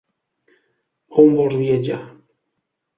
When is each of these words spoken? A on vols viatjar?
A 1.15 1.19
on 1.25 1.37
vols 1.41 1.61
viatjar? 1.63 2.03